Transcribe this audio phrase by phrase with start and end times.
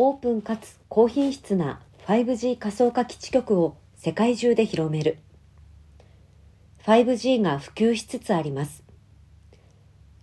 [0.00, 5.18] オープンかつ高品質な 5G 仮想化基地局を世界中で広める。
[6.84, 8.84] 5G が普及しつつあります。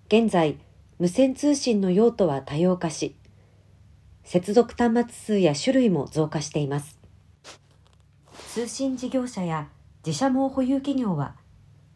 [0.07, 0.59] 現在
[0.97, 3.17] 無線通信の用途は多様化し
[4.23, 6.98] 接続端末数や種類も増加しています。
[8.54, 9.68] 通信事業者や
[10.05, 11.36] 自社網保有企業は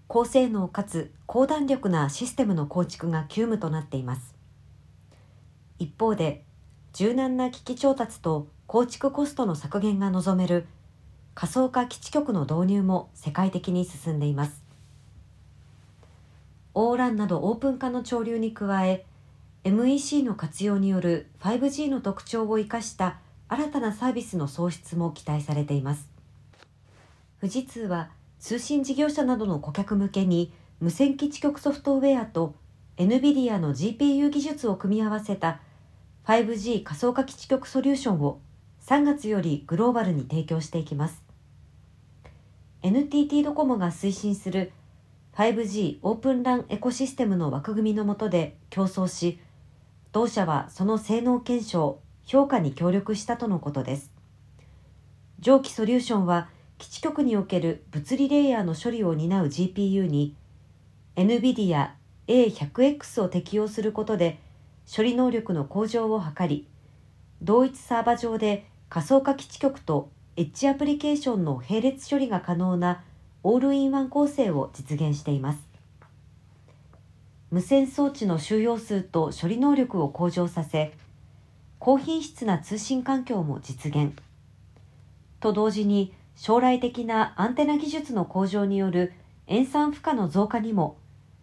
[0.09, 4.35] 高性能かつ高弾力なシステムの構築が急務となっています。
[5.77, 6.43] 一方で
[6.93, 10.65] 柔軟な機器調達と構築コストの削減が望める
[11.35, 14.63] 仮想化基地局の導入も世界的に進んでいます。
[16.73, 19.05] ORAN などオープン化の潮流に加え
[19.63, 26.09] MEC の活用による 5G の特徴を生かした新たなサービスの創出も期待されています。
[27.41, 28.09] 富士通は
[28.39, 32.53] 通信事業者などの顧客向けに無線基地局ソフトウェアと
[32.97, 35.59] NVIDIA の GPU 技術を組み合わせた
[36.29, 38.39] 5G 仮想化基地局ソリューションを
[38.85, 41.23] 3月よりグローバルに提供していきます。
[42.83, 44.71] NTT ドコモが推進する
[45.33, 49.39] 5G オープン LAN エコシステムの枠組みの下で競争し
[50.11, 54.13] 同社はその性能検証評価に協力したとのことです。
[55.39, 60.35] 上記ソリューションは基地局における物理レイヤーの処理を担う GPU に
[61.15, 61.89] NVIDIA
[62.27, 64.37] A100X を適用することで
[64.93, 66.67] 処理能力の向上を図り
[67.41, 73.03] 同一サーバ上で仮想化基地局とエッジアプリケーションの並列処理が可能な
[73.43, 75.59] オールインワン構成を実現しています。
[77.51, 80.93] 無線装置の収容数と処理能力を向上させ
[81.79, 84.13] 高品質な通信環境も実現。
[85.39, 89.13] と同時に将来的なアンテナ技術の向上による
[89.47, 90.97] 塩酸負荷の増加にも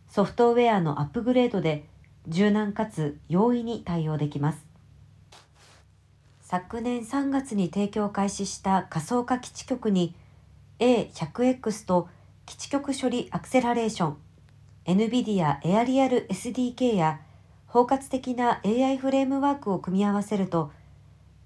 [0.08, 1.84] ソフトウェアのアップグレードで
[2.28, 4.66] 柔軟かつ容易に対応できます。
[6.41, 10.14] 昨年3月に提供開始した仮想化基地局に
[10.78, 12.08] A100X と
[12.47, 14.16] 基地局処理アクセラレーション
[14.84, 17.20] NVIDIA エアリアル SDK や
[17.66, 20.70] 包括的な AI フレームワークを組み合わせると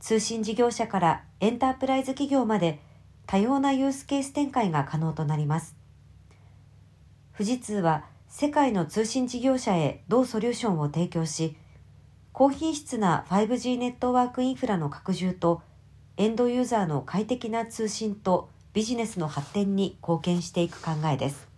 [0.01, 2.81] 通信事業者からエンタープライズ企業まで
[3.27, 5.75] 多様なユースケース展開が可能となります
[7.33, 11.57] 富士通は世界の通信事業者へ同ソリューションを提供し、
[12.33, 15.63] 高品質な 5G ネットワークインフラの拡充と、
[16.17, 21.50] エンドユーザーの快適な通信とビジネスの発展に貢献していく考えです。